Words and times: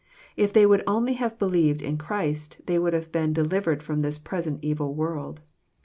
If 0.35 0.51
they 0.51 0.65
would 0.65 0.83
only 0.87 1.13
have 1.13 1.37
be 1.37 1.45
lieved 1.45 1.83
in 1.83 1.95
Christ, 1.99 2.57
they 2.65 2.79
would 2.79 2.93
have 2.93 3.11
been 3.11 3.33
*' 3.33 3.33
delivered 3.33 3.81
ft 3.81 3.89
om 3.91 4.01
this 4.01 4.17
present 4.17 4.59
evU 4.63 4.91
world." 4.91 5.41